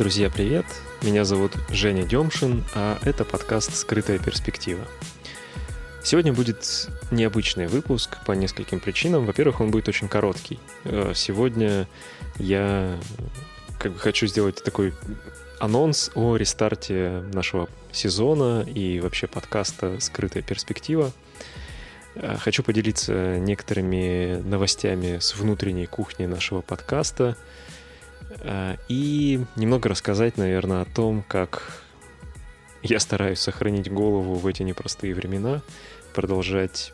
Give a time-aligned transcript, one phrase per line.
[0.00, 0.64] Друзья, привет!
[1.02, 4.88] Меня зовут Женя Демшин, а это подкаст «Скрытая перспектива».
[6.02, 9.26] Сегодня будет необычный выпуск по нескольким причинам.
[9.26, 10.58] Во-первых, он будет очень короткий.
[10.84, 11.86] Э, сегодня
[12.38, 12.98] я
[13.78, 14.94] как бы хочу сделать такой
[15.58, 21.12] анонс о рестарте нашего сезона и вообще подкаста «Скрытая перспектива».
[22.14, 27.36] Э, хочу поделиться некоторыми новостями с внутренней кухни нашего подкаста–
[28.88, 31.82] и немного рассказать, наверное, о том, как
[32.82, 35.62] я стараюсь сохранить голову в эти непростые времена,
[36.14, 36.92] продолжать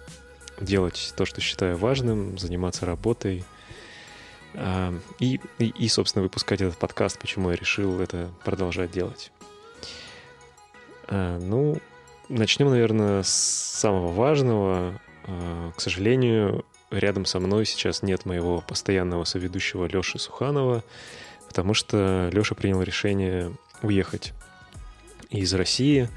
[0.61, 3.45] делать то, что считаю важным, заниматься работой.
[4.55, 9.31] Э, и, и, и, собственно, выпускать этот подкаст, почему я решил это продолжать делать.
[11.09, 11.79] Э, ну,
[12.29, 15.01] начнем, наверное, с самого важного.
[15.77, 20.85] К сожалению, рядом со мной сейчас нет моего постоянного соведущего Леши Суханова,
[21.57, 24.35] потому что Леша принял решение уехать
[25.31, 26.11] из России,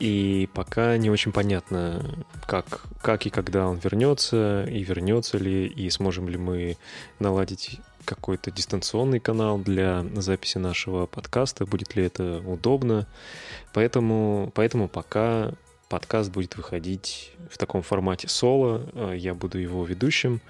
[0.00, 2.04] и пока не очень понятно,
[2.48, 6.78] как, как и когда он вернется, и вернется ли, и сможем ли мы
[7.20, 13.06] наладить какой-то дистанционный канал для записи нашего подкаста, будет ли это удобно.
[13.72, 15.52] Поэтому, поэтому пока
[15.88, 20.40] подкаст будет выходить в таком формате соло, а я буду его ведущим.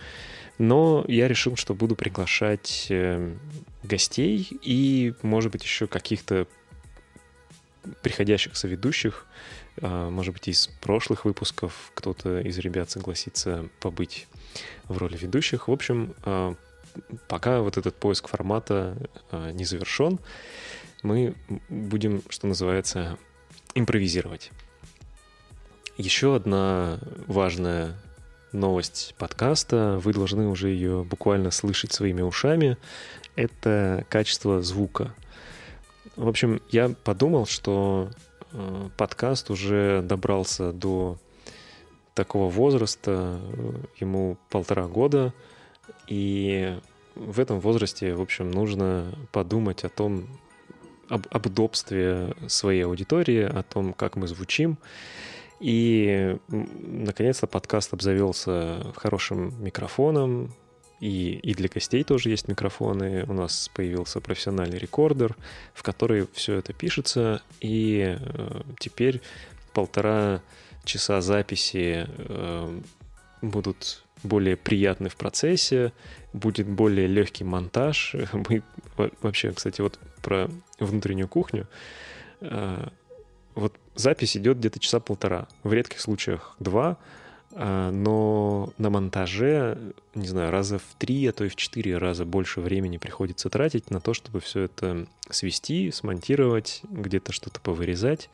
[0.63, 3.35] Но я решил, что буду приглашать э,
[3.83, 6.47] гостей и, может быть, еще каких-то
[8.01, 9.27] приходящих соведущих,
[9.81, 14.29] а, может быть, из прошлых выпусков кто-то из ребят согласится побыть
[14.85, 15.67] в роли ведущих.
[15.67, 16.55] В общем, а,
[17.27, 18.97] пока вот этот поиск формата
[19.33, 20.21] а, не завершен,
[21.03, 21.35] мы
[21.71, 23.19] будем, что называется,
[23.75, 24.53] импровизировать.
[25.97, 27.97] Еще одна важная
[28.53, 32.77] новость подкаста, вы должны уже ее буквально слышать своими ушами,
[33.37, 35.15] это качество звука.
[36.17, 38.11] В общем, я подумал, что
[38.53, 41.19] э, подкаст уже добрался до
[42.15, 43.41] такого возраста,
[43.99, 45.33] ему полтора года,
[46.07, 46.79] и
[47.15, 50.27] в этом возрасте, в общем, нужно подумать о том,
[51.09, 54.79] об, об удобстве своей аудитории, о том, как мы звучим,
[55.63, 60.53] и, наконец-то, подкаст обзавелся хорошим микрофоном,
[60.99, 63.25] и, и для гостей тоже есть микрофоны.
[63.29, 65.37] У нас появился профессиональный рекордер,
[65.73, 69.21] в который все это пишется, и э, теперь
[69.73, 70.43] полтора
[70.85, 72.81] часа записи э,
[73.41, 75.93] будут более приятны в процессе,
[76.33, 78.17] будет более легкий монтаж.
[78.33, 78.65] Мы
[78.97, 81.69] вообще, кстати, вот про внутреннюю кухню.
[82.41, 82.89] Э,
[83.55, 86.99] вот запись идет где-то часа полтора, в редких случаях два,
[87.55, 89.79] а, но на монтаже,
[90.15, 93.91] не знаю, раза в три, а то и в четыре раза больше времени приходится тратить
[93.91, 98.31] на то, чтобы все это свести, смонтировать, где-то что-то повырезать.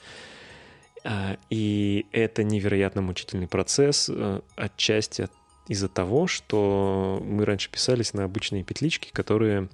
[1.04, 5.28] А, и это невероятно мучительный процесс, а, отчасти
[5.68, 9.68] из-за того, что мы раньше писались на обычные петлички, которые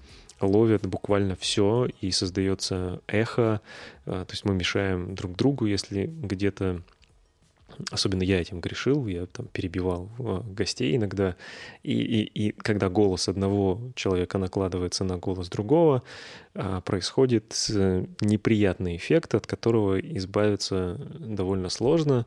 [0.44, 3.60] ловят буквально все и создается эхо.
[4.06, 6.82] А, то есть мы мешаем друг другу, если где-то
[7.91, 11.37] Особенно я этим грешил, я там перебивал а, гостей иногда.
[11.82, 16.03] И, и, и когда голос одного человека накладывается на голос другого,
[16.55, 22.26] а, происходит э, неприятный эффект, от которого избавиться довольно сложно.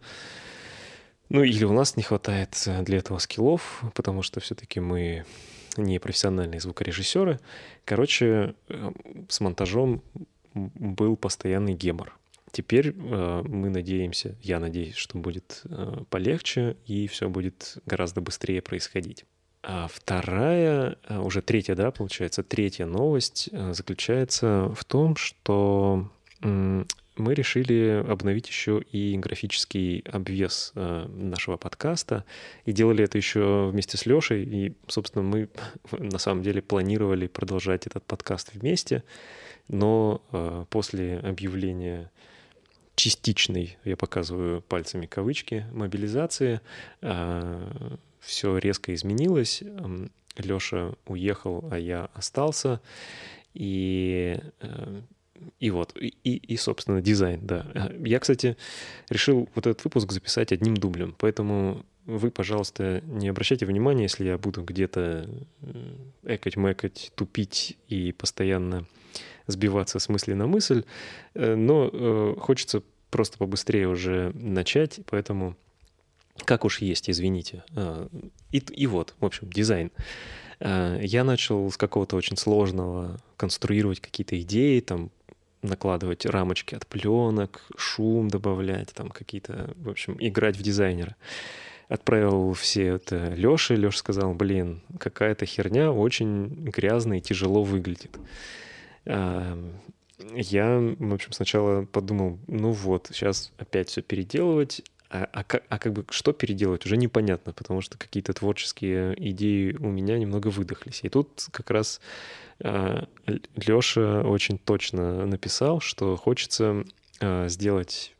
[1.30, 5.26] Ну или у нас не хватает для этого скиллов, потому что все-таки мы
[5.78, 7.40] не профессиональные звукорежиссеры.
[7.86, 8.92] Короче, э,
[9.30, 10.02] с монтажом
[10.54, 12.18] был постоянный гемор.
[12.52, 18.62] Теперь э, мы надеемся, я надеюсь, что будет э, полегче и все будет гораздо быстрее
[18.62, 19.26] происходить.
[19.64, 26.10] А вторая, уже третья, да, получается, третья новость заключается в том, что
[27.20, 32.26] мы решили обновить еще и графический обвес э, нашего подкаста.
[32.66, 34.44] И делали это еще вместе с Лешей.
[34.44, 35.50] И, собственно, мы
[35.92, 39.04] на самом деле планировали продолжать этот подкаст вместе.
[39.68, 42.12] Но э, после объявления
[42.96, 46.62] частичной, я показываю пальцами кавычки, мобилизации,
[47.02, 49.64] э, все резко изменилось.
[50.38, 52.82] Леша уехал, а я остался.
[53.54, 54.40] И
[55.60, 57.66] и вот, и, и, собственно, дизайн, да.
[58.00, 58.58] Я, кстати,
[59.10, 64.38] решил вот этот выпуск записать одним дублем, поэтому вы, пожалуйста, не обращайте внимания, если я
[64.38, 65.30] буду где-то
[66.24, 68.86] экать-мэкать, тупить и постоянно
[69.48, 70.84] сбиваться с мысли на мысль,
[71.34, 75.56] э, но э, хочется просто побыстрее уже начать, поэтому
[76.46, 77.64] как уж есть, извините.
[78.52, 79.92] И, и вот, в общем, дизайн.
[80.60, 85.10] Я начал с какого-то очень сложного конструировать какие-то идеи, там
[85.62, 91.16] накладывать рамочки от пленок, шум добавлять, там какие-то, в общем, играть в дизайнера.
[91.90, 93.76] Отправил все это Лёше.
[93.76, 98.18] Лёша сказал, блин, какая-то херня очень грязно и тяжело выглядит.
[99.06, 105.80] Я, в общем, сначала подумал, ну вот, сейчас опять все переделывать, а, а, как, а
[105.80, 111.00] как бы что переделать, уже непонятно, потому что какие-то творческие идеи у меня немного выдохлись.
[111.04, 112.02] И тут как раз
[112.60, 113.04] э,
[113.56, 116.84] Лёша очень точно написал, что хочется
[117.22, 118.14] э, сделать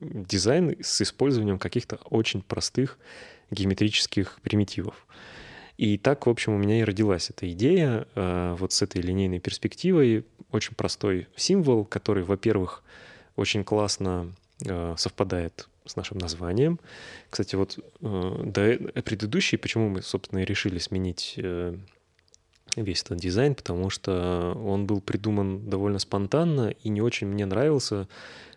[0.00, 2.98] дизайн с использованием каких-то очень простых
[3.50, 5.06] геометрических примитивов.
[5.78, 9.40] И так, в общем, у меня и родилась эта идея э, вот с этой линейной
[9.40, 10.24] перспективой.
[10.50, 12.82] Очень простой символ, который, во-первых,
[13.36, 14.32] очень классно
[14.64, 16.78] э, совпадает с нашим названием.
[17.30, 21.76] Кстати, вот э, до предыдущий, почему мы, собственно, и решили сменить э,
[22.76, 28.08] весь этот дизайн, потому что он был придуман довольно спонтанно и не очень мне нравился,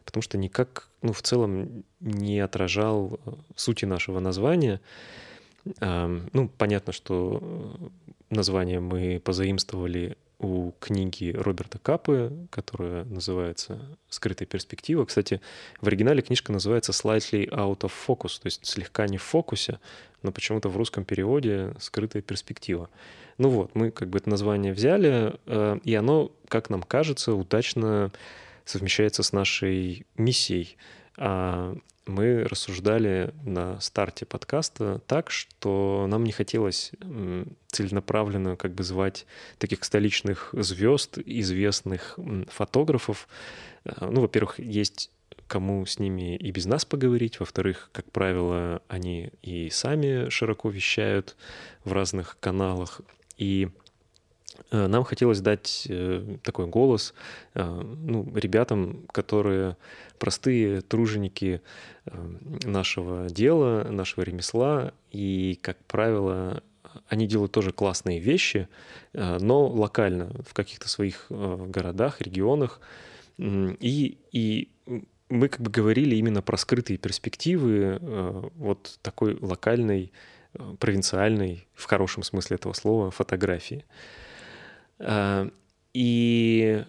[0.06, 4.82] потому что никак, ну, в целом не отражал э, сути нашего названия.
[5.82, 7.92] Ну, понятно, что
[8.30, 15.06] название мы позаимствовали у книги Роберта Капы, которая называется «Скрытая перспектива».
[15.06, 15.42] Кстати,
[15.82, 19.80] в оригинале книжка называется «Slightly out of focus», то есть слегка не в фокусе,
[20.24, 22.90] но почему-то в русском переводе «Скрытая перспектива».
[23.38, 28.12] Ну вот, мы как бы это название взяли, э, и оно, как нам кажется, удачно
[28.66, 30.78] совмещается с нашей миссией
[31.20, 31.76] а
[32.10, 36.92] мы рассуждали на старте подкаста так, что нам не хотелось
[37.68, 39.26] целенаправленно как бы звать
[39.58, 42.18] таких столичных звезд, известных
[42.50, 43.28] фотографов.
[43.86, 45.12] А, ну, во-первых, есть
[45.48, 47.40] кому с ними и без нас поговорить.
[47.40, 51.36] Во-вторых, как правило, они и сами широко вещают
[51.84, 53.02] в разных каналах.
[53.38, 53.89] И Э,
[54.72, 57.14] нам хотелось дать э, такой голос
[57.54, 59.78] э, ну, ребятам, которые
[60.18, 61.62] простые труженики
[62.64, 66.64] нашего дела, нашего ремесла, и, как правило,
[67.08, 68.68] они делают тоже классные вещи,
[69.14, 72.82] но локально, в каких-то своих городах, регионах.
[73.38, 74.70] И, и
[75.30, 78.00] мы как бы говорили именно про скрытые перспективы
[78.56, 80.12] вот такой локальной,
[80.80, 83.86] провинциальной, в хорошем смысле этого слова, фотографии.
[85.00, 85.50] А,
[85.94, 86.84] и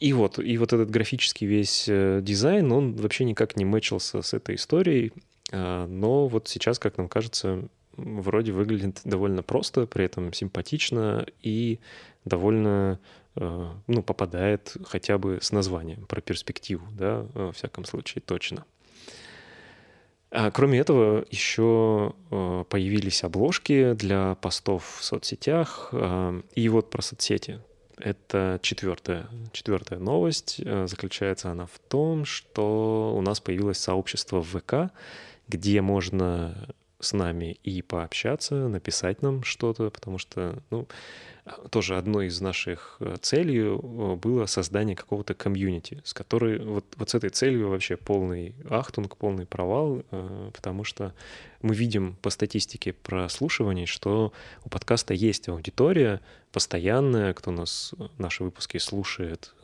[0.00, 4.34] и вот, и вот этот графический весь э, дизайн, он вообще никак не мэчился с
[4.34, 5.12] этой историей,
[5.52, 11.80] но вот сейчас, как нам кажется, вроде выглядит довольно просто, при этом симпатично и
[12.24, 12.98] довольно,
[13.36, 18.64] э, ну, попадает хотя бы с названием про перспективу, да, во всяком случае, точно.
[20.36, 25.90] А кроме этого, еще э, появились обложки для постов в соцсетях.
[25.92, 27.60] Э, и вот про соцсети.
[27.98, 30.60] Это четвертая, четвертая новость.
[30.64, 34.92] Э, заключается она в том, что у нас появилось сообщество в ВК,
[35.46, 36.66] где можно
[36.98, 40.88] с нами и пообщаться, написать нам что-то, потому что, ну,
[41.70, 47.10] тоже одной из наших э, целей э, было создание какого-то комьюнити, с которой вот, вот
[47.10, 51.12] с этой целью вообще полный ахтунг, полный провал, э, потому что
[51.60, 54.32] мы видим по статистике прослушиваний, что
[54.64, 56.20] у подкаста есть аудитория
[56.50, 59.54] постоянная, кто нас, наши выпуски слушает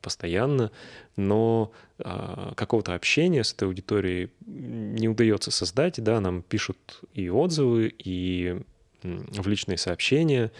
[0.00, 0.70] постоянно,
[1.16, 7.94] но а, какого-то общения с этой аудиторией не удается создать, да, нам пишут и отзывы,
[7.98, 8.62] и
[9.02, 10.50] в личные сообщения,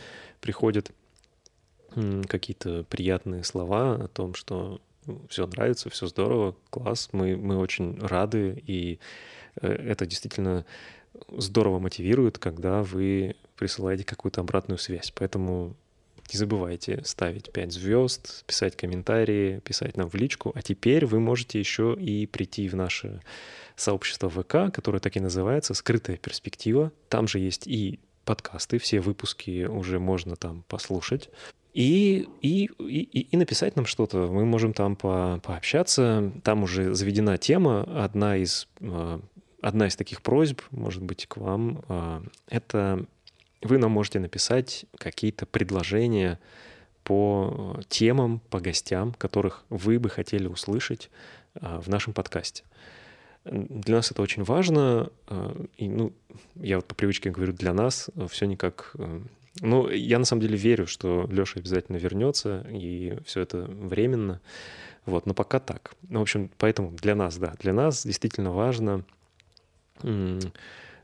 [0.45, 0.93] приходят
[2.29, 7.99] какие-то приятные слова о том, что ну, все нравится, все здорово, класс, мы, мы очень
[7.99, 8.99] рады, и
[9.63, 10.67] э, это действительно
[11.31, 15.13] здорово мотивирует, когда вы присылаете какую-то обратную связь.
[15.15, 15.77] Поэтому
[16.31, 20.53] не забывайте ставить 5 звезд, писать комментарии, писать нам в личку.
[20.55, 23.23] А теперь вы можете еще и прийти в наше
[23.77, 26.93] сообщество ВК, которое так и называется «Скрытая перспектива».
[27.09, 31.31] Там же есть и подкасты, все выпуски уже можно там послушать.
[31.75, 34.29] И, и, и, и написать нам что-то.
[34.29, 36.33] Мы можем там по, пообщаться.
[36.45, 37.83] Там уже заведена тема.
[38.05, 39.21] Одна из, а,
[39.61, 43.05] одна из таких просьб, может быть, к вам, а, это
[43.61, 46.39] вы нам можете написать какие-то предложения
[47.03, 51.11] по темам, по гостям, которых вы бы хотели услышать
[51.55, 52.63] а, в нашем подкасте.
[53.45, 55.11] Для нас это очень важно.
[55.27, 56.13] А, и, ну,
[56.57, 58.93] я вот по привычке говорю для нас, а все никак...
[58.99, 59.21] Э,
[59.61, 64.41] ну, я на самом деле верю, что Леша обязательно вернется, и все это временно.
[65.07, 65.95] Вот, но пока так.
[66.09, 69.05] Ну, в общем, поэтому для нас, да, для нас действительно важно,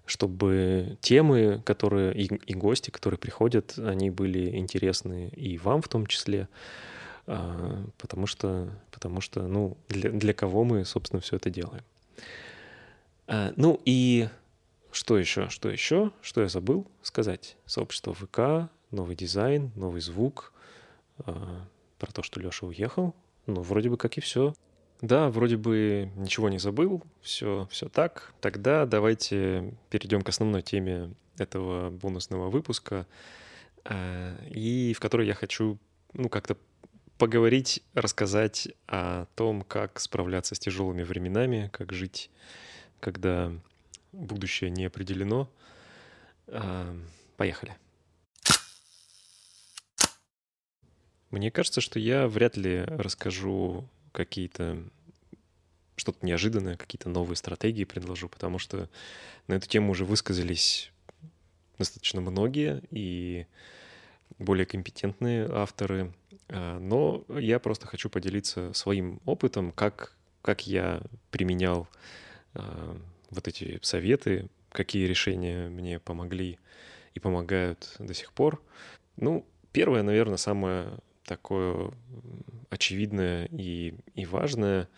[0.06, 6.06] чтобы темы, которые и, и гости, которые приходят, они были интересны и вам в том
[6.06, 6.49] числе.
[7.26, 11.85] а, потому что, потому что ну, для, для кого мы, собственно, все это делаем.
[13.26, 14.28] А, ну и
[14.92, 15.48] что еще?
[15.48, 16.12] Что еще?
[16.20, 17.56] Что я забыл сказать?
[17.66, 20.52] Сообщество ВК, новый дизайн, новый звук,
[21.18, 21.66] а,
[21.98, 23.14] про то, что Леша уехал.
[23.46, 24.54] Ну, вроде бы как и все.
[25.00, 28.34] Да, вроде бы ничего не забыл, все, все так.
[28.40, 33.06] Тогда давайте перейдем к основной теме этого бонусного выпуска,
[33.84, 35.78] а, и в которой я хочу,
[36.12, 36.56] ну, как-то
[37.20, 42.30] поговорить, рассказать о том, как справляться с тяжелыми временами, как жить,
[42.98, 43.52] когда
[44.12, 45.50] будущее не определено.
[46.46, 46.96] А,
[47.36, 47.76] поехали.
[51.30, 54.82] Мне кажется, что я вряд ли расскажу какие-то
[55.96, 58.88] что-то неожиданное, какие-то новые стратегии предложу, потому что
[59.46, 60.90] на эту тему уже высказались
[61.76, 63.46] достаточно многие и
[64.38, 66.14] более компетентные авторы.
[66.50, 71.88] А, но я просто хочу поделиться своим опытом, как, как я применял
[72.54, 72.97] а,
[73.30, 76.59] вот эти советы, какие решения мне помогли
[77.14, 78.62] и помогают до сих пор.
[79.16, 81.92] Ну, первое, наверное, самое такое
[82.71, 84.88] очевидное и, и важное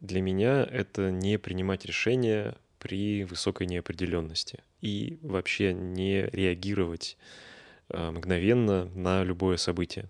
[0.00, 7.16] для меня— это не принимать решения при высокой неопределенности и вообще не реагировать
[7.88, 10.08] э, мгновенно на любое событие.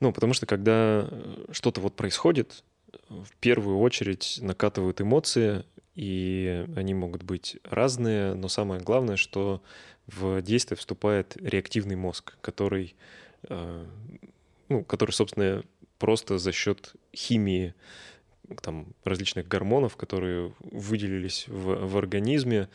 [0.00, 1.08] Ну, потому что когда
[1.50, 2.64] что-то вот происходит,
[3.08, 9.62] в первую очередь накатывают эмоции, и они могут быть разные, но самое главное, что
[10.06, 12.94] в действие вступает реактивный мозг, который,
[13.48, 13.86] э,
[14.68, 15.62] ну, который, собственно,
[15.98, 17.74] просто за счет химии
[18.62, 22.68] там, различных гормонов, которые выделились в, в организме,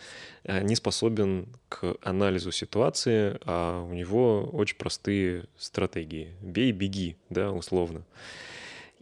[0.44, 6.34] э, не способен к анализу ситуации, а у него очень простые стратегии.
[6.42, 8.04] Бей, беги, да, условно.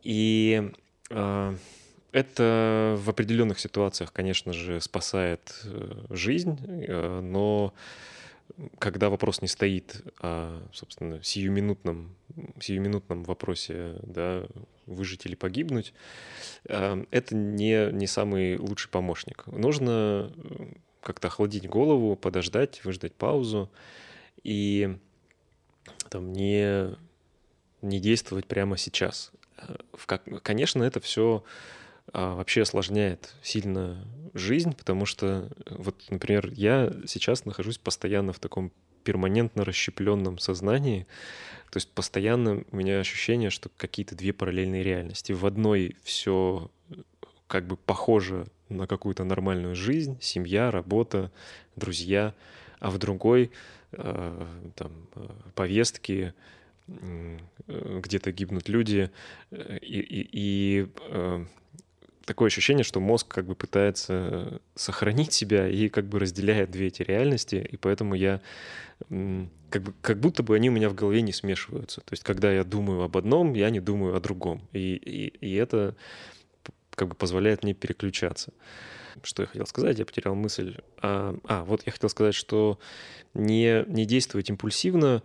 [0.03, 0.71] И
[1.09, 1.55] э,
[2.11, 7.73] это в определенных ситуациях, конечно же, спасает э, жизнь, э, но
[8.79, 12.15] когда вопрос не стоит о, собственно, сиюминутном,
[12.59, 14.45] сиюминутном вопросе, да,
[14.87, 15.93] выжить или погибнуть,
[16.65, 19.45] э, это не, не самый лучший помощник.
[19.47, 20.33] Нужно
[21.01, 23.71] как-то охладить голову, подождать, выждать паузу
[24.43, 24.97] и
[26.09, 26.95] там, не,
[27.81, 29.31] не действовать прямо сейчас.
[30.43, 31.43] Конечно, это все
[32.13, 38.71] а, вообще осложняет сильно жизнь, потому что, вот, например, я сейчас нахожусь постоянно в таком
[39.07, 41.07] перманентно расщепленном сознании,
[41.71, 45.31] то есть постоянно у меня ощущение, что какие-то две параллельные реальности.
[45.31, 46.69] В одной все
[47.47, 51.31] как бы похоже на какую-то нормальную жизнь, семья, работа,
[51.77, 52.33] друзья,
[52.79, 53.51] а в другой
[53.93, 54.45] э,
[54.75, 54.91] там
[55.55, 56.33] повестки,
[56.87, 57.37] э,
[58.03, 59.09] где-то гибнут люди,
[59.51, 61.45] э, и, и, и э,
[62.27, 67.01] такое ощущение, что мозг как бы пытается сохранить себя и как бы разделяет две эти
[67.01, 68.41] реальности, и поэтому я
[69.69, 72.01] как, бы, как будто бы они у меня в голове не смешиваются.
[72.01, 74.61] То есть, когда я думаю об одном, я не думаю о другом.
[74.73, 75.95] И, и, и это
[76.91, 78.51] как бы позволяет мне переключаться.
[79.23, 79.97] Что я хотел сказать?
[79.97, 80.77] Я потерял мысль.
[81.01, 82.77] А, а вот я хотел сказать, что
[83.33, 85.23] не, не действовать импульсивно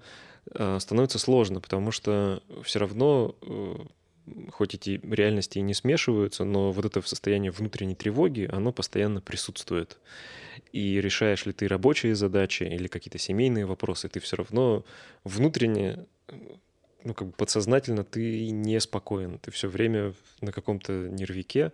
[0.53, 3.75] а, становится сложно, потому что все равно э,
[4.51, 9.99] хоть эти реальности и не смешиваются, но вот это состояние внутренней тревоги, оно постоянно присутствует.
[10.73, 14.85] И решаешь ли ты рабочие задачи или какие-то семейные вопросы, ты все равно
[15.25, 16.07] внутренне,
[17.05, 21.73] ну, как бы подсознательно ты не спокоен, ты все время на каком-то нервике,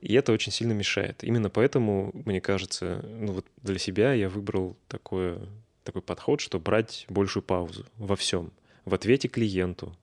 [0.00, 1.24] и это очень сильно мешает.
[1.24, 5.40] Именно поэтому, мне кажется, ну вот для себя я выбрал такое,
[5.82, 8.52] такой подход, что брать большую паузу во всем.
[8.84, 9.96] В ответе клиенту,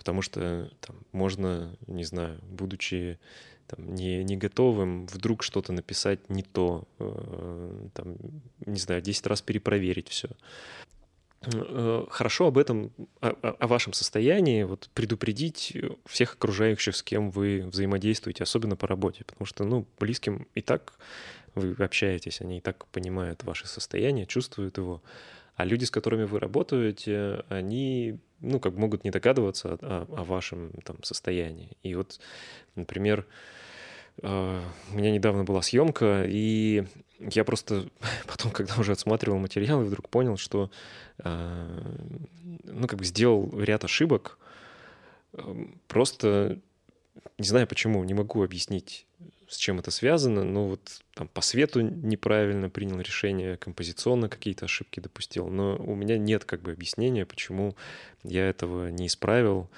[0.00, 3.18] потому что там, можно, не знаю, будучи
[3.66, 8.16] там, не, не готовым, вдруг что-то написать не то, э, там,
[8.64, 10.30] не знаю, 10 раз перепроверить все.
[11.42, 15.76] Э, хорошо об этом, о, о вашем состоянии вот, предупредить
[16.06, 20.94] всех окружающих, с кем вы взаимодействуете, особенно по работе, потому что, ну, близким и так
[21.54, 25.02] вы общаетесь, они и так понимают ваше состояние, чувствуют его,
[25.56, 30.72] а люди, с которыми вы работаете, они ну, как могут не догадываться о, о вашем
[30.84, 31.76] там состоянии.
[31.82, 32.20] И вот,
[32.74, 33.26] например,
[34.22, 34.60] э,
[34.92, 36.84] у меня недавно была съемка, и
[37.18, 37.88] я просто
[38.26, 40.70] потом, когда уже отсматривал материалы, вдруг понял, что
[41.18, 41.82] э,
[42.64, 44.38] ну, как бы сделал ряд ошибок,
[45.34, 46.58] э, просто
[47.38, 49.06] не знаю почему, не могу объяснить
[49.50, 55.00] с чем это связано, но вот там по свету неправильно принял решение, композиционно какие-то ошибки
[55.00, 57.76] допустил, но у меня нет как бы объяснения, почему
[58.22, 59.68] я этого не исправил,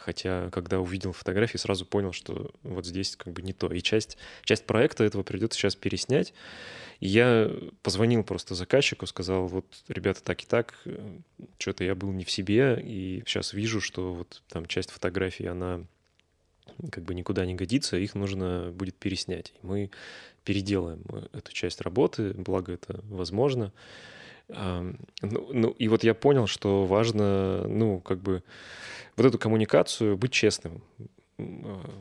[0.00, 3.70] Хотя, когда увидел фотографии, сразу понял, что вот здесь как бы не то.
[3.70, 6.32] И часть, часть проекта этого придется сейчас переснять.
[7.00, 7.50] И я
[7.82, 10.74] позвонил просто заказчику, сказал, вот, ребята, так и так,
[11.58, 15.84] что-то я был не в себе, и сейчас вижу, что вот там часть фотографий, она
[16.90, 19.54] как бы никуда не годится, их нужно будет переснять.
[19.62, 19.90] Мы
[20.44, 23.72] переделаем эту часть работы, благо это возможно.
[24.48, 28.42] Ну, ну, и вот я понял, что важно, ну, как бы
[29.16, 30.82] вот эту коммуникацию, быть честным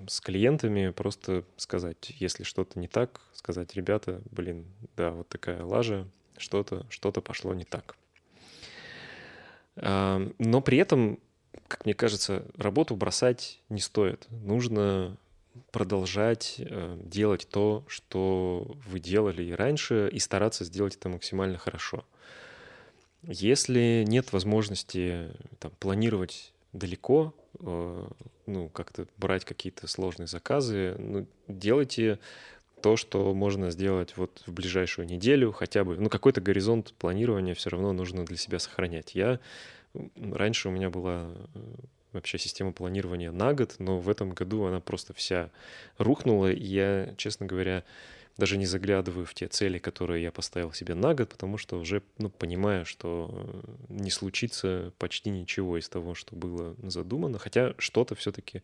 [0.07, 4.65] с клиентами, просто сказать, если что-то не так, сказать, ребята, блин,
[4.97, 6.07] да, вот такая лажа,
[6.38, 7.95] что-то что пошло не так.
[9.75, 11.19] Но при этом,
[11.67, 14.27] как мне кажется, работу бросать не стоит.
[14.29, 15.17] Нужно
[15.71, 22.05] продолжать э, делать то, что вы делали и раньше, и стараться сделать это максимально хорошо.
[23.23, 28.07] Если нет возможности там, планировать далеко, э,
[28.45, 32.19] ну, как-то брать какие-то сложные заказы, ну, делайте
[32.81, 35.97] то, что можно сделать вот в ближайшую неделю хотя бы.
[35.97, 39.15] Ну, какой-то горизонт планирования все равно нужно для себя сохранять.
[39.15, 39.39] Я
[39.93, 41.60] раньше у меня была э,
[42.12, 45.51] вообще система планирования на год, но в этом году она просто вся
[45.98, 47.84] рухнула, и я, честно говоря,
[48.38, 52.01] даже не заглядываю в те цели, которые я поставил себе на год, потому что уже
[52.17, 58.15] ну, понимаю, что э, не случится почти ничего из того, что было задумано, хотя что-то
[58.15, 58.63] все-таки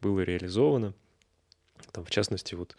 [0.00, 0.94] было реализовано.
[1.92, 2.76] Там, в частности, вот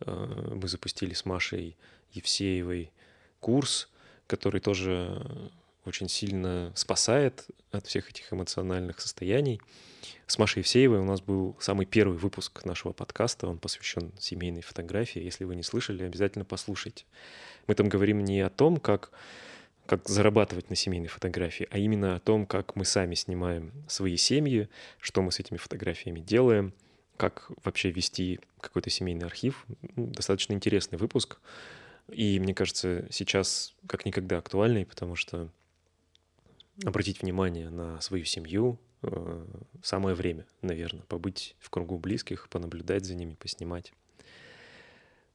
[0.00, 1.76] э, мы запустили с Машей
[2.12, 2.92] Евсеевой
[3.40, 3.88] курс,
[4.26, 5.50] который тоже
[5.88, 9.60] очень сильно спасает от всех этих эмоциональных состояний.
[10.26, 15.20] С Машей Евсеевой у нас был самый первый выпуск нашего подкаста, он посвящен семейной фотографии.
[15.20, 17.04] Если вы не слышали, обязательно послушайте.
[17.66, 19.10] Мы там говорим не о том, как,
[19.86, 24.68] как зарабатывать на семейной фотографии, а именно о том, как мы сами снимаем свои семьи,
[25.00, 26.74] что мы с этими фотографиями делаем,
[27.16, 29.66] как вообще вести какой-то семейный архив.
[29.96, 31.38] Ну, достаточно интересный выпуск.
[32.10, 35.50] И мне кажется, сейчас как никогда актуальный, потому что
[36.84, 39.46] обратить внимание на свою семью, э,
[39.82, 43.92] самое время, наверное, побыть в кругу близких, понаблюдать за ними, поснимать.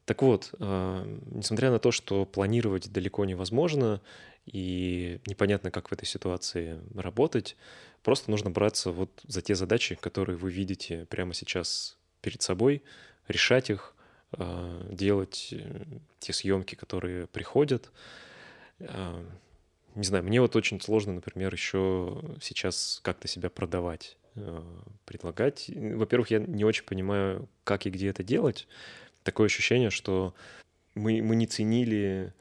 [0.05, 4.01] Так вот, э, несмотря на то, что планировать далеко невозможно
[4.45, 7.55] и непонятно, как в этой ситуации работать,
[8.03, 12.83] просто нужно браться вот за те задачи, которые вы видите прямо сейчас перед собой,
[13.27, 13.95] решать их,
[14.33, 15.53] э, делать
[16.19, 17.91] те съемки, которые приходят,
[19.95, 24.61] не знаю, мне вот очень сложно, например, еще сейчас как-то себя продавать, э,
[25.05, 25.69] предлагать.
[25.69, 28.67] Во-первых, я не очень понимаю, как и где это делать.
[29.23, 30.33] Такое ощущение, что
[30.95, 32.33] мы, мы не ценили,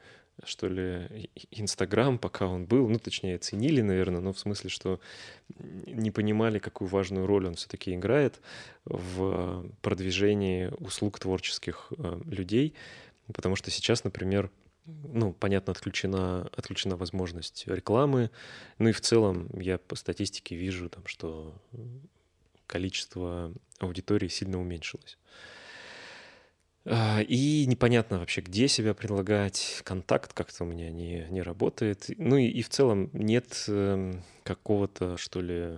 [0.43, 2.89] что ли, Инстаграм, пока он был.
[2.89, 4.99] Ну, точнее, ценили, наверное, но в смысле, что
[5.59, 8.41] не понимали, какую важную роль он все-таки играет
[8.85, 12.73] в продвижении услуг творческих э, людей.
[13.33, 14.49] Потому что сейчас, например,
[14.85, 18.31] ну, понятно, отключена, отключена возможность рекламы.
[18.79, 21.53] Ну и в целом я по статистике вижу, там, что
[22.67, 25.17] количество аудитории сильно уменьшилось.
[26.85, 32.09] А, и непонятно вообще, где себя предлагать, контакт как-то у меня не, не работает.
[32.17, 35.77] Ну и, и в целом нет эм, какого-то, что ли,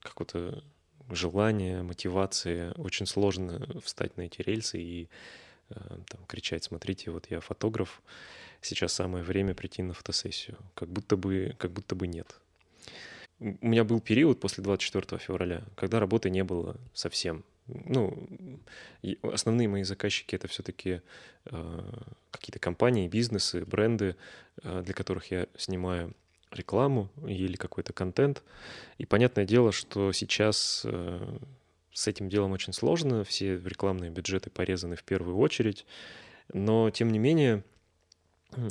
[0.00, 0.62] какого-то
[1.10, 2.72] желания, мотивации.
[2.78, 5.08] Очень сложно встать на эти рельсы и
[6.08, 8.02] там, кричать, смотрите, вот я фотограф,
[8.60, 10.56] сейчас самое время прийти на фотосессию.
[10.74, 12.36] Как будто бы, как будто бы нет.
[13.40, 17.44] У меня был период после 24 февраля, когда работы не было совсем.
[17.66, 18.28] Ну,
[19.22, 21.00] основные мои заказчики это все-таки
[21.46, 21.92] э,
[22.30, 24.16] какие-то компании, бизнесы, бренды,
[24.62, 26.14] э, для которых я снимаю
[26.52, 28.42] рекламу или какой-то контент.
[28.98, 31.38] И понятное дело, что сейчас э,
[31.92, 35.86] с этим делом очень сложно, все рекламные бюджеты порезаны в первую очередь,
[36.52, 37.64] но тем не менее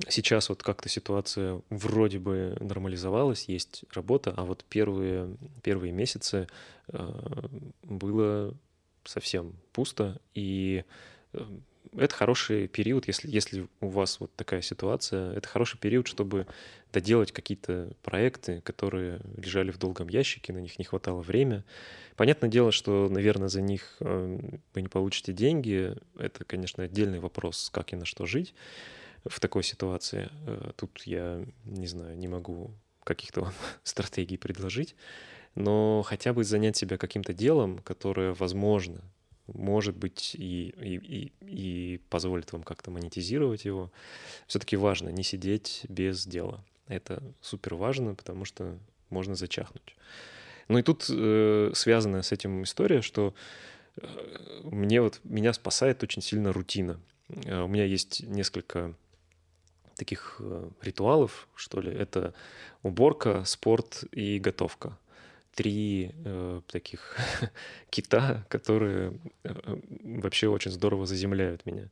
[0.08, 6.48] сейчас вот как-то ситуация вроде бы нормализовалась, есть работа, а вот первые, первые месяцы
[6.88, 7.48] э,
[7.84, 8.54] было
[9.04, 10.84] совсем пусто, и
[11.34, 11.46] э,
[11.96, 16.48] это хороший период, если, если у вас вот такая ситуация, это хороший период, чтобы
[16.94, 21.64] доделать какие-то проекты, которые лежали в долгом ящике, на них не хватало времени.
[22.16, 24.40] Понятное дело, что, наверное, за них э,
[24.74, 25.96] вы не получите деньги.
[26.18, 28.54] Это, конечно, отдельный вопрос, как и на что жить
[29.26, 30.30] в такой ситуации.
[30.48, 32.72] Э, тут я, не знаю, не могу
[33.04, 34.96] каких-то вам стратегий предложить,
[35.56, 39.02] но хотя бы занять себя каким-то делом, которое возможно
[39.54, 43.92] может быть, и, и, и, и позволит вам как-то монетизировать его.
[44.48, 46.64] Все-таки важно не сидеть без дела.
[46.88, 48.78] Это супер важно, потому что
[49.10, 49.96] можно зачахнуть.
[50.68, 53.34] Ну и тут э, связанная с этим история, что
[53.98, 57.00] э, мне вот, меня спасает очень сильно рутина.
[57.46, 58.96] Э, у меня есть несколько
[59.96, 61.92] таких э, ритуалов, что ли.
[61.92, 62.34] Это
[62.84, 64.98] уборка, спорт и готовка.
[65.56, 67.18] Три э, таких
[67.90, 69.54] кита, которые э,
[70.02, 71.90] вообще очень здорово заземляют меня.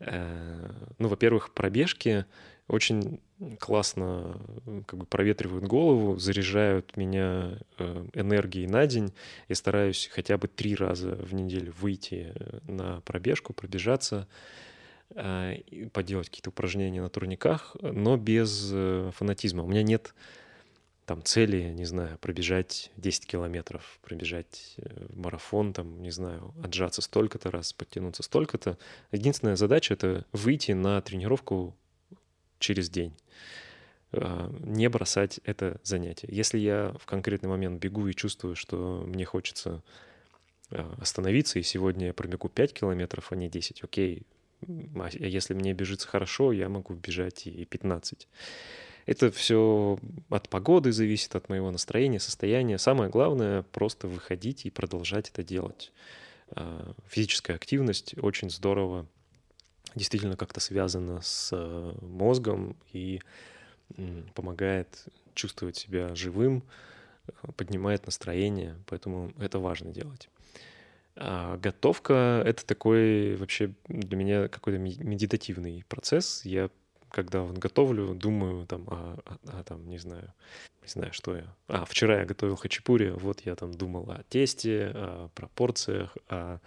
[0.00, 2.26] Э, ну, во-первых, пробежки
[2.68, 3.20] очень
[3.58, 4.40] классно
[4.86, 9.12] как бы проветривают голову, заряжают меня э, энергией на день.
[9.48, 14.26] Я стараюсь хотя бы три раза в неделю выйти э, на пробежку, пробежаться,
[15.14, 15.56] э,
[15.92, 18.72] поделать какие-то упражнения на турниках, но без
[19.14, 19.62] фанатизма.
[19.62, 20.14] У меня нет
[21.06, 24.76] там цели, не знаю, пробежать 10 километров, пробежать
[25.14, 28.78] марафон, там, не знаю, отжаться столько-то раз, подтянуться столько-то.
[29.12, 31.76] Единственная задача— это выйти на тренировку
[32.58, 33.14] через день.
[34.16, 36.28] А, не бросать это занятие.
[36.30, 39.82] Если я в конкретный момент бегу и чувствую, что мне хочется
[40.70, 44.22] а, остановиться, и сегодня я пробегу 5 километров, а не 10, окей.
[44.62, 48.28] А если мне бежится хорошо, я могу бежать и 15.
[49.06, 49.98] Это все
[50.30, 52.78] от погоды зависит, от моего настроения, состояния.
[52.78, 55.92] Самое главное— просто выходить и продолжать это делать.
[56.50, 59.06] А, физическая активность очень здорово
[59.94, 63.20] действительно как-то связана с э, мозгом и
[64.34, 66.64] помогает чувствовать себя живым,
[67.56, 70.28] поднимает настроение, поэтому это важно делать.
[71.16, 76.44] А готовка— это такой вообще для меня какой-то медитативный процесс.
[76.44, 76.70] Я
[77.14, 80.32] когда вот готовлю, думаю там, а, а, а там, не знаю,
[80.82, 81.54] не знаю, что я.
[81.68, 86.58] А, вчера я готовил хачапури, вот я там думал о тесте, о пропорциях, о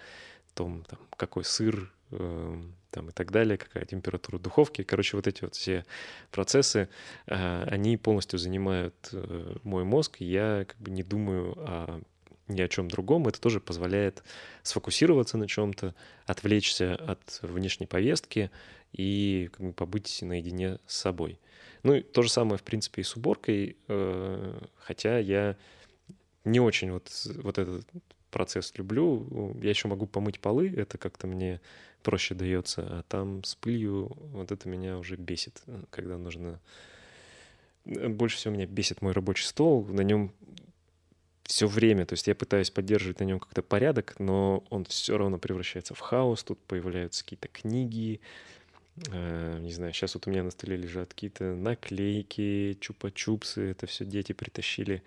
[0.53, 4.83] том, там, какой сыр Эм, там и так далее, какая температура духовки.
[4.83, 5.85] Короче, вот эти вот все
[6.31, 6.87] процессы,
[7.25, 12.01] э, они полностью занимают э, мой мозг, и я как бы не думаю о
[12.47, 13.27] ни о чем другом.
[13.27, 14.23] Это тоже позволяет
[14.63, 18.51] сфокусироваться на чем-то, отвлечься от внешней повестки
[18.93, 21.39] и как бы побыть наедине с собой.
[21.83, 25.55] Ну и то же самое, в принципе, и с уборкой, э, хотя я
[26.43, 27.85] не очень вот, вот этот
[28.31, 29.55] процесс люблю.
[29.61, 31.61] Я еще могу помыть полы, это как-то мне
[32.03, 36.59] проще дается, а там с пылью вот это меня уже бесит, когда нужно...
[37.85, 40.33] Больше всего меня бесит мой рабочий стол, на нем
[41.47, 45.39] все время, то есть я пытаюсь поддерживать на нем как-то порядок, но он все равно
[45.39, 48.19] превращается в хаос, тут появляются какие-то книги,
[49.11, 54.03] э, не знаю, сейчас вот у меня на столе лежат какие-то наклейки, чупа-чупсы, это все
[54.03, 55.01] дети притащили.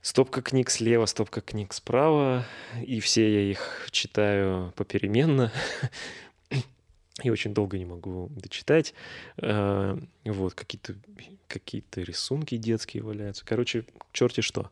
[0.00, 2.44] Стопка книг слева, стопка книг справа,
[2.84, 5.52] и все я их читаю попеременно,
[7.22, 8.94] и очень долго не могу дочитать.
[9.40, 10.94] А, вот, какие-то
[11.46, 13.44] какие рисунки детские валяются.
[13.44, 14.70] Короче, черти что.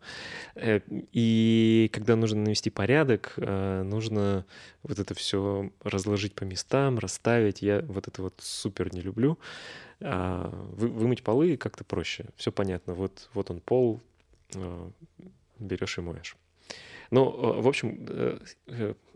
[0.55, 4.47] Э, и когда нужно навести порядок, а, нужно
[4.83, 7.61] вот это все разложить по местам, расставить.
[7.61, 9.39] Я вот это вот супер не люблю.
[10.01, 12.25] А, вы, вымыть полы как-то проще.
[12.37, 12.95] Все понятно.
[12.95, 14.01] Вот, вот он пол,
[14.55, 14.91] Э,
[15.59, 16.37] берешь и моешь.
[17.11, 18.39] Ну, э, в общем, э,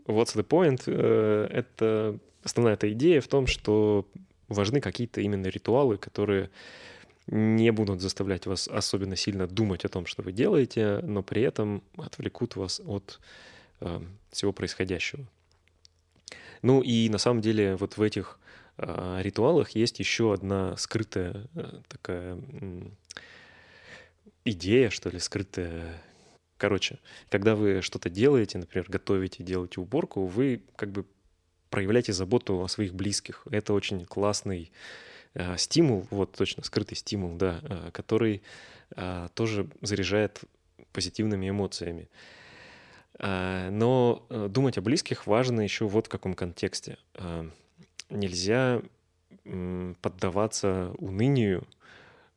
[0.05, 0.89] what's the point?
[0.89, 4.07] Это основная эта идея в том, что
[4.47, 6.49] важны какие-то именно ритуалы, которые
[7.27, 11.83] не будут заставлять вас особенно сильно думать о том, что вы делаете, но при этом
[11.97, 13.19] отвлекут вас от
[13.81, 13.99] э,
[14.31, 15.25] всего происходящего.
[16.61, 18.39] Ну и на самом деле вот в этих
[18.77, 22.37] э, ритуалах есть еще одна скрытая э, такая
[24.45, 25.99] идея, что ли, скрытая.
[26.57, 31.05] Короче, когда вы что-то делаете, например, готовите, делаете уборку, вы как бы
[31.75, 33.45] проявляете заботу о своих близких.
[33.51, 34.71] Это очень классный
[35.33, 38.41] э, стимул, вот точно, скрытый стимул, да, э, который
[38.95, 40.39] э, тоже заряжает
[40.93, 42.07] позитивными эмоциями.
[43.19, 46.97] Э, но э, думать о близких важно еще вот в каком контексте.
[47.15, 47.49] Э,
[48.09, 48.81] нельзя
[50.01, 51.67] поддаваться унынию,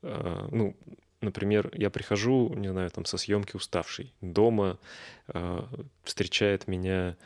[0.03, 0.77] ну,
[1.23, 4.79] например, я прихожу, не знаю, там со съемки уставший, дома
[6.05, 7.17] встречает меня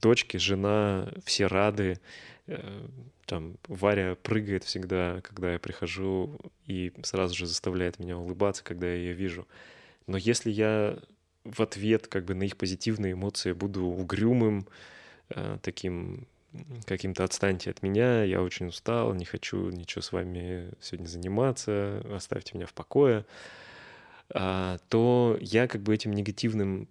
[0.00, 2.00] дочки, жена, все рады,
[2.46, 2.86] э,
[3.26, 8.94] там Варя прыгает всегда, когда я прихожу, и сразу же заставляет меня улыбаться, когда я
[8.94, 9.46] ее вижу.
[10.06, 10.98] Но если я
[11.44, 14.66] в ответ как бы на их позитивные эмоции буду угрюмым,
[15.30, 16.26] э, таким
[16.86, 22.56] каким-то отстаньте от меня, я очень устал, не хочу ничего с вами сегодня заниматься, оставьте
[22.56, 23.24] меня в покое,
[24.30, 26.88] а, то я как бы этим негативным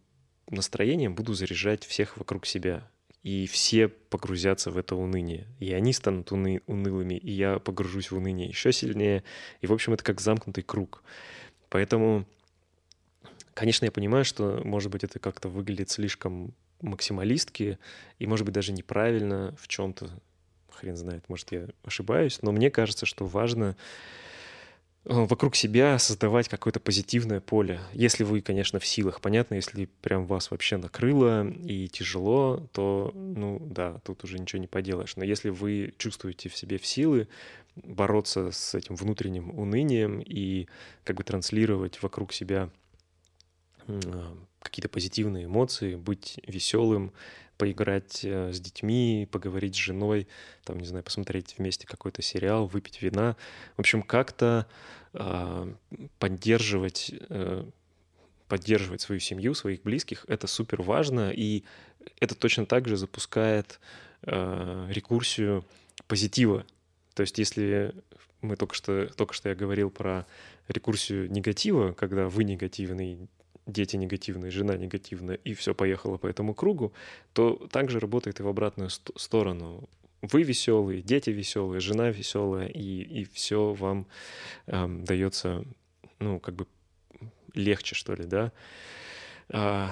[0.56, 2.88] настроением буду заряжать всех вокруг себя.
[3.22, 5.48] И все погрузятся в это уныние.
[5.60, 9.24] И они станут уны- унылыми, и я погружусь в уныние еще сильнее.
[9.62, 11.04] И, в общем, это как замкнутый круг.
[11.70, 12.26] Поэтому
[13.60, 17.78] Конечно, я понимаю, что, может быть, это как-то выглядит слишком максималистки
[18.18, 20.10] и, может быть, даже неправильно в чем-то.
[20.72, 23.76] Хрен знает, может, я ошибаюсь, но мне кажется, что важно
[25.10, 27.82] вокруг себя создавать какое-то позитивное поле.
[27.94, 29.22] Если вы, конечно, в силах.
[29.22, 34.68] Понятно, если прям вас вообще накрыло и тяжело, то, ну да, тут уже ничего не
[34.68, 35.16] поделаешь.
[35.16, 37.28] Но если вы чувствуете в себе в силы
[37.76, 40.68] бороться с этим внутренним унынием и
[41.04, 42.70] как бы транслировать вокруг себя
[43.88, 47.14] а, какие-то позитивные эмоции, быть веселым,
[47.60, 50.30] поиграть э, с детьми, поговорить с женой,
[50.64, 53.36] там, не знаю, посмотреть вместе какой-то сериал, выпить вина.
[53.76, 54.99] В общем, как-то э,
[56.20, 57.66] поддерживать, э,
[58.48, 61.64] поддерживать свою семью, своих близких, это супер важно, и
[62.20, 63.80] это точно так же запускает
[64.24, 65.66] э, рекурсию
[66.08, 66.66] позитива.
[67.16, 67.94] То есть если
[68.42, 70.26] мы только что, только что я говорил про
[70.68, 73.28] рекурсию негатива, когда вы негативный,
[73.66, 76.94] дети негативные, жена негативная, и все поехало по этому кругу,
[77.34, 79.90] то также работает и в обратную сторону.
[80.22, 84.08] Вы веселые, дети веселые, жена веселая, и, и все вам
[84.68, 85.64] эм, дается,
[86.20, 86.68] ну, как бы
[87.54, 88.52] легче, что ли, да.
[89.52, 89.92] А,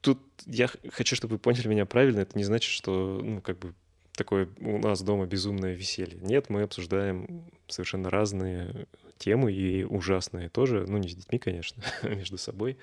[0.00, 3.74] тут я хочу, чтобы вы поняли меня правильно, это не значит, что, ну, как бы
[4.16, 6.18] такое у нас дома безумное веселье.
[6.20, 8.86] Нет, мы обсуждаем совершенно разные
[9.18, 12.76] темы и ужасные тоже, ну не с детьми, конечно, между собой.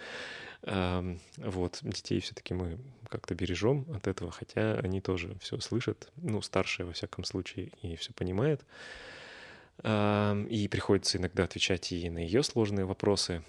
[0.65, 6.87] Вот, детей все-таки мы как-то бережем от этого, хотя они тоже все слышат, ну, старшая
[6.87, 8.65] во всяком случае, и все понимает.
[9.83, 13.43] И приходится иногда отвечать и на ее сложные вопросы.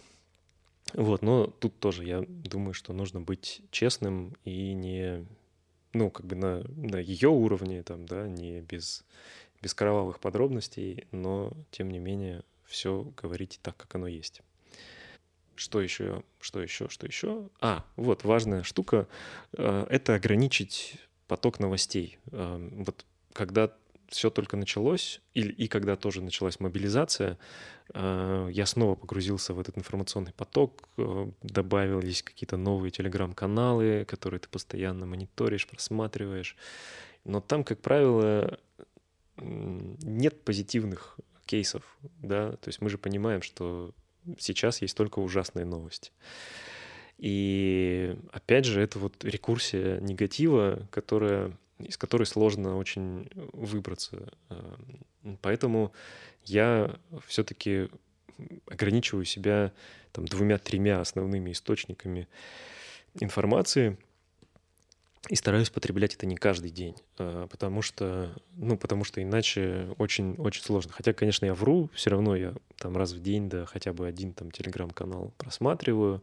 [0.93, 5.25] Вот, но тут тоже я думаю, что нужно быть честным и не,
[5.93, 9.05] ну, как бы на, на ее уровне, там, да, не без,
[9.63, 14.43] без кровавых подробностей, но, тем не менее, все говорить так, как оно есть.
[15.57, 17.49] Что еще, что еще, что еще?
[17.61, 19.07] А, вот важная штука
[19.57, 20.97] э,— это ограничить
[21.29, 22.19] поток новостей.
[22.33, 23.73] Э, вот когда
[24.09, 27.39] все только началось, и, и когда тоже началась мобилизация,
[27.93, 30.89] э, я снова погрузился в этот информационный поток,
[31.43, 36.57] добавились какие-то новые телеграм-каналы, которые ты постоянно мониторишь, просматриваешь.
[37.25, 38.59] Но там, как правило,
[39.37, 43.93] нет позитивных кейсов, да, то есть мы же понимаем, что
[44.39, 46.13] сейчас есть только ужасные новости.
[47.19, 54.33] И опять же, это вот рекурсия негатива, которая, из которой сложно очень выбраться.
[55.41, 55.93] Поэтому
[56.45, 57.89] я все-таки
[58.67, 59.73] ограничиваю себя
[60.13, 62.29] там двумя-тремя основными источниками
[63.21, 63.97] информации–
[65.29, 70.35] и стараюсь потреблять это не каждый день, а, потому что, ну, потому что иначе очень,
[70.35, 70.93] очень сложно.
[70.93, 74.33] Хотя, конечно, я вру, все равно я там раз в день, да, хотя бы один
[74.33, 76.23] там телеграм-канал просматриваю,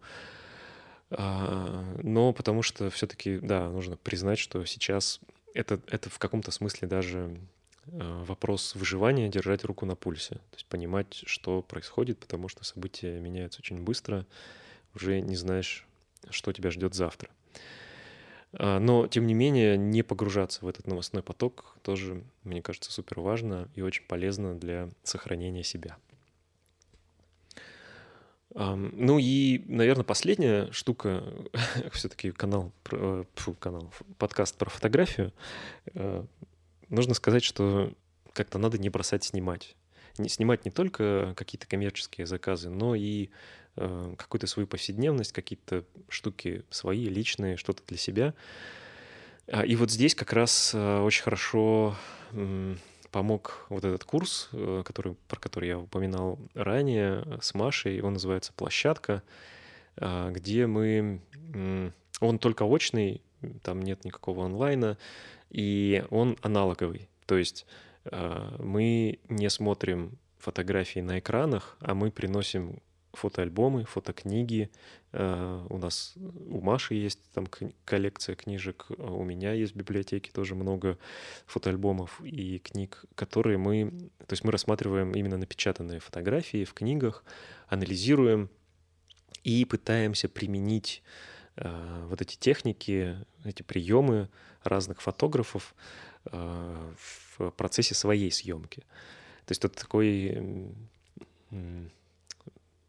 [1.10, 5.20] а, но потому что все-таки, да, нужно признать, что сейчас
[5.54, 7.38] это, это в каком-то смысле даже
[7.88, 13.20] а, вопрос выживания, держать руку на пульсе, то есть понимать, что происходит, потому что события
[13.20, 14.28] меняются очень быстро,
[14.94, 15.88] уже не знаешь,
[16.30, 17.30] что тебя ждет завтра.
[18.54, 23.20] А, но, тем не менее, не погружаться в этот новостной поток тоже, мне кажется, супер
[23.20, 25.98] важно и очень полезно для сохранения себя.
[28.54, 31.24] Ну и, наверное, последняя штука,
[31.94, 35.32] все-таки канал, фу, канал, подкаст про фотографию.
[35.94, 36.26] Э,
[36.90, 37.94] нужно сказать, что
[38.34, 39.78] как-то надо не бросать снимать.
[40.18, 46.64] Не снимать не только какие-то коммерческие заказы, но и Э, какую-то свою повседневность, какие-то штуки
[46.70, 48.34] свои, личные, что-то для себя.
[49.48, 51.96] А, и вот здесь как раз э, очень хорошо
[53.12, 58.02] помог вот этот курс, э, который, про который я упоминал ранее с Машей.
[58.02, 59.24] Он называется «Площадка»,
[59.98, 61.22] где мы...
[62.22, 63.22] Он только очный,
[63.62, 64.98] там нет никакого онлайна,
[65.50, 67.10] и он аналоговый.
[67.26, 67.66] То есть
[68.10, 72.80] мы не смотрим фотографии на экранах, а мы приносим
[73.14, 74.70] фотоальбомы, фотокниги.
[75.12, 76.14] Э, у нас,
[76.50, 77.48] у Маши есть там
[77.86, 80.98] коллекция книжек, а у меня есть в библиотеке тоже много
[81.46, 87.24] фотоальбомов и книг, которые мы, то есть мы рассматриваем именно напечатанные фотографии в книгах,
[87.68, 88.50] анализируем
[89.44, 91.04] и пытаемся применить
[91.58, 94.30] э, вот эти техники, эти приемы
[94.64, 95.76] разных фотографов
[96.26, 96.94] э,
[97.38, 98.82] в процессе своей съемки.
[99.46, 100.72] То есть это такой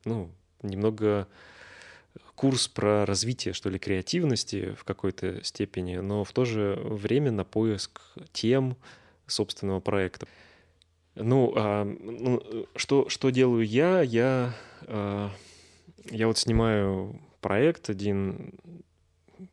[0.04, 0.30] ну,
[0.62, 1.28] немного
[2.34, 7.44] курс про развитие, что ли, креативности в какой-то степени, но в то же время на
[7.44, 8.00] поиск
[8.32, 8.76] тем
[9.26, 10.26] собственного проекта.
[11.14, 12.42] Ну, а, ну
[12.74, 14.00] что, что делаю я?
[14.00, 14.54] Я
[14.86, 15.30] а,
[16.10, 18.54] я вот снимаю проект один,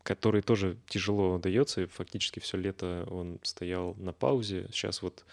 [0.03, 4.67] который тоже тяжело дается, и фактически все лето он стоял на паузе.
[4.71, 5.25] Сейчас вот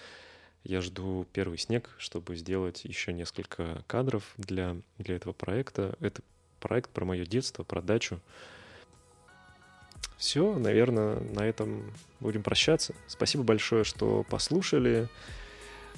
[0.67, 5.95] я жду первый снег, чтобы сделать еще несколько кадров для, для этого проекта.
[6.01, 6.23] Это
[6.61, 8.21] проект про мое детство, про дачу.
[10.19, 12.95] Все, наверное, на этом будем прощаться.
[13.07, 15.09] Спасибо большое, что послушали.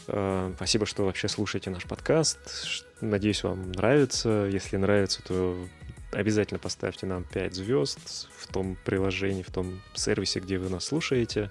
[0.06, 2.38] Э, спасибо, что вообще слушаете наш подкаст.
[3.00, 4.48] Надеюсь, вам нравится.
[4.52, 5.56] Если нравится, то
[6.12, 11.50] обязательно поставьте нам 5 звезд в том приложении, в том сервисе, где вы нас слушаете.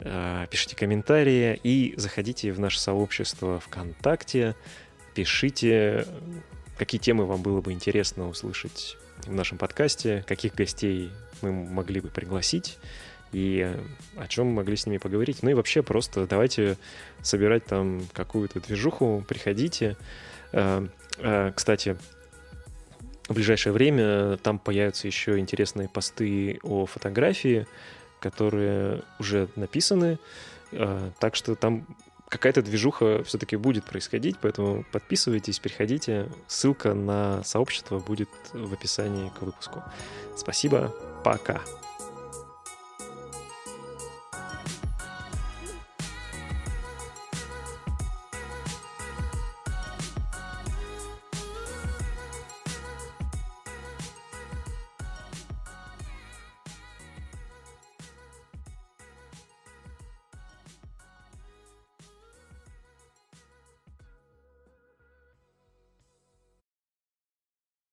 [0.00, 4.54] Э, пишите комментарии и заходите в наше сообщество ВКонтакте.
[5.14, 6.06] Пишите,
[6.76, 11.10] какие темы вам было бы интересно услышать в нашем подкасте, каких гостей
[11.42, 12.78] мы могли бы пригласить
[13.32, 13.76] и
[14.16, 15.42] о чем мы могли с ними поговорить.
[15.42, 16.76] Ну и вообще просто давайте
[17.22, 19.96] собирать там какую-то движуху, приходите.
[20.52, 20.86] Э,
[21.18, 21.96] э, кстати,
[23.28, 27.66] в ближайшее время там появятся еще интересные посты о фотографии,
[28.24, 30.18] которые уже написаны,
[30.72, 31.86] э, так что там
[32.28, 36.28] какая-то движуха все-таки будет происходить, поэтому подписывайтесь, переходите.
[36.48, 39.82] Ссылка на сообщество будет в описании к выпуску.
[40.36, 41.60] Спасибо, пока.